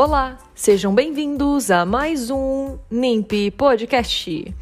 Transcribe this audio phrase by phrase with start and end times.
[0.00, 4.54] Olá, sejam bem-vindos a mais um NIMP Podcast.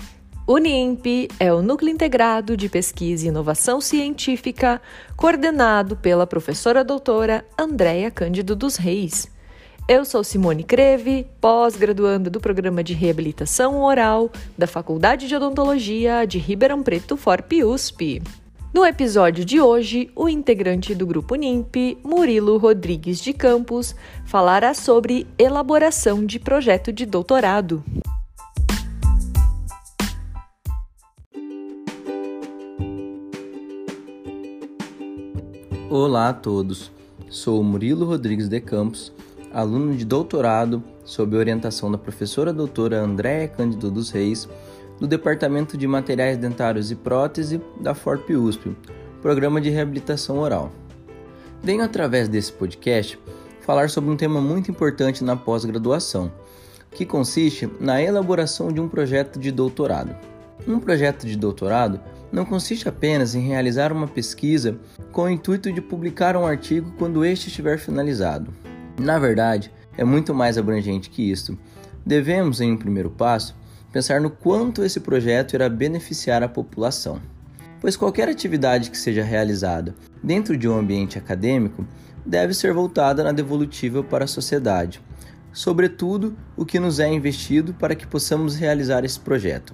[0.46, 4.80] O NIMP é o Núcleo Integrado de Pesquisa e Inovação Científica,
[5.14, 9.30] coordenado pela professora doutora Andréia Cândido dos Reis.
[9.86, 16.38] Eu sou Simone Creve, pós-graduanda do Programa de Reabilitação Oral da Faculdade de Odontologia de
[16.38, 18.22] Ribeirão Preto, FORP USP.
[18.76, 25.26] No episódio de hoje, o integrante do grupo NIMP, Murilo Rodrigues de Campos, falará sobre
[25.38, 27.82] elaboração de projeto de doutorado.
[35.88, 36.92] Olá a todos,
[37.30, 39.10] sou Murilo Rodrigues de Campos,
[39.54, 44.46] aluno de doutorado sob orientação da professora doutora Andréa Cândido dos Reis
[44.98, 48.76] do Departamento de Materiais Dentários e Prótese da FORP USP,
[49.20, 50.72] Programa de Reabilitação Oral.
[51.62, 53.18] Venho através desse podcast
[53.60, 56.32] falar sobre um tema muito importante na pós-graduação,
[56.92, 60.14] que consiste na elaboração de um projeto de doutorado.
[60.66, 62.00] Um projeto de doutorado
[62.32, 64.78] não consiste apenas em realizar uma pesquisa
[65.12, 68.52] com o intuito de publicar um artigo quando este estiver finalizado.
[68.98, 71.58] Na verdade, é muito mais abrangente que isto.
[72.04, 73.54] Devemos, em um primeiro passo,
[73.96, 77.18] pensar no quanto esse projeto irá beneficiar a população.
[77.80, 81.82] Pois qualquer atividade que seja realizada dentro de um ambiente acadêmico
[82.22, 85.00] deve ser voltada na devolutiva para a sociedade,
[85.50, 89.72] sobretudo o que nos é investido para que possamos realizar esse projeto.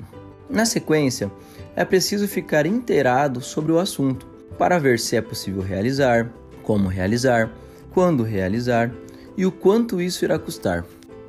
[0.48, 1.28] Na sequência,
[1.74, 4.24] é preciso ficar inteirado sobre o assunto
[4.56, 6.30] para ver se é possível realizar,
[6.62, 7.50] como realizar,
[7.90, 8.88] quando realizar
[9.36, 10.84] e o quanto isso irá custar.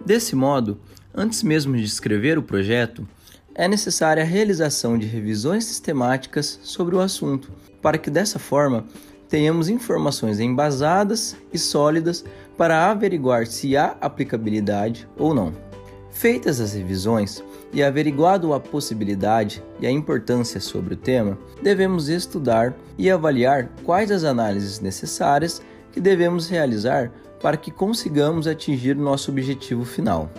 [0.05, 0.79] Desse modo,
[1.15, 3.07] Antes mesmo de escrever o projeto,
[3.53, 7.51] é necessária a realização de revisões sistemáticas sobre o assunto,
[7.83, 8.83] para que dessa forma
[9.29, 12.25] tenhamos informações embasadas e sólidas
[12.57, 15.53] para averiguar se há aplicabilidade ou não.
[16.09, 22.73] Feitas as revisões e averiguado a possibilidade e a importância sobre o tema, devemos estudar
[22.97, 25.61] e avaliar quais as análises necessárias
[25.91, 27.11] que devemos realizar
[27.43, 30.31] para que consigamos atingir nosso objetivo final.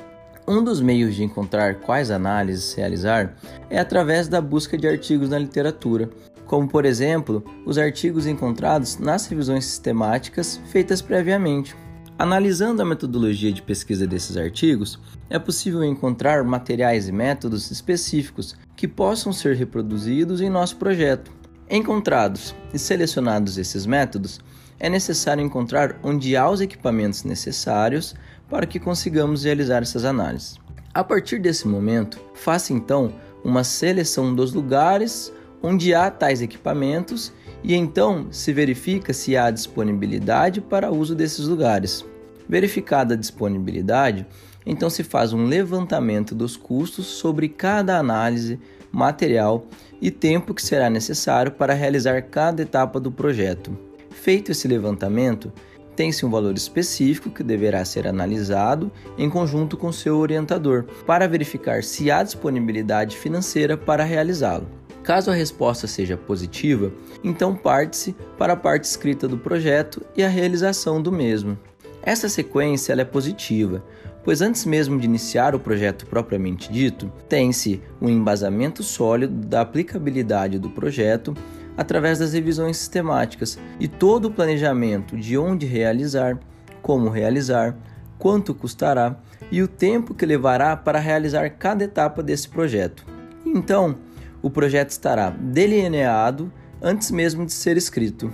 [0.48, 3.37] Um dos meios de encontrar quais análises realizar
[3.69, 6.09] é através da busca de artigos na literatura,
[6.47, 11.76] como por exemplo os artigos encontrados nas revisões sistemáticas feitas previamente.
[12.19, 14.98] Analisando a metodologia de pesquisa desses artigos,
[15.28, 21.31] é possível encontrar materiais e métodos específicos que possam ser reproduzidos em nosso projeto.
[21.70, 24.38] Encontrados e selecionados esses métodos,
[24.78, 28.14] é necessário encontrar onde há os equipamentos necessários
[28.50, 30.58] para que consigamos realizar essas análises.
[30.92, 35.32] A partir desse momento, faça então uma seleção dos lugares
[35.62, 37.32] onde há tais equipamentos
[37.62, 42.04] e então se verifica se há disponibilidade para uso desses lugares.
[42.46, 44.26] Verificada a disponibilidade,
[44.66, 48.60] então se faz um levantamento dos custos sobre cada análise,
[48.94, 49.66] material
[50.00, 53.77] e tempo que será necessário para realizar cada etapa do projeto.
[54.10, 55.53] Feito esse levantamento,
[55.97, 61.82] tem-se um valor específico que deverá ser analisado em conjunto com seu orientador para verificar
[61.82, 64.66] se há disponibilidade financeira para realizá-lo.
[65.03, 66.91] Caso a resposta seja positiva,
[67.22, 71.59] então parte-se para a parte escrita do projeto e a realização do mesmo.
[72.03, 73.84] Essa sequência é positiva,
[74.25, 80.59] pois antes mesmo de iniciar o projeto propriamente dito, tem-se um embasamento sólido da aplicabilidade
[80.59, 81.35] do projeto
[81.77, 86.39] através das revisões sistemáticas e todo o planejamento de onde realizar,
[86.81, 87.77] como realizar,
[88.19, 89.17] quanto custará
[89.51, 93.05] e o tempo que levará para realizar cada etapa desse projeto.
[93.45, 93.97] Então,
[94.41, 98.33] o projeto estará delineado antes mesmo de ser escrito.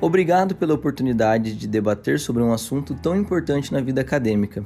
[0.00, 4.64] Obrigado pela oportunidade de debater sobre um assunto tão importante na vida acadêmica.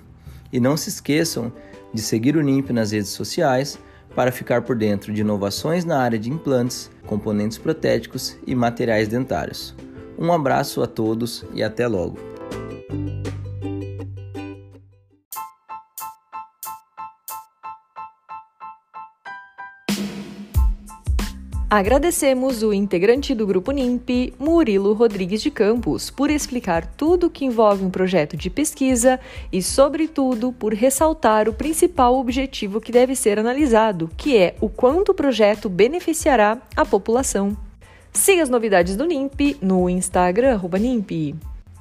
[0.55, 1.53] E não se esqueçam
[1.93, 3.77] de seguir o NIMP nas redes sociais
[4.15, 9.75] para ficar por dentro de inovações na área de implantes, componentes protéticos e materiais dentários.
[10.17, 12.17] Um abraço a todos e até logo!
[21.77, 27.45] Agradecemos o integrante do grupo NIMP, Murilo Rodrigues de Campos, por explicar tudo o que
[27.45, 29.19] envolve um projeto de pesquisa
[29.51, 35.11] e, sobretudo, por ressaltar o principal objetivo que deve ser analisado, que é o quanto
[35.11, 37.57] o projeto beneficiará a população.
[38.13, 41.35] Siga as novidades do NIMP no Instagram NIMP.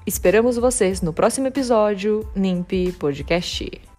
[0.08, 3.93] Esperamos vocês no próximo episódio NIMP Podcast.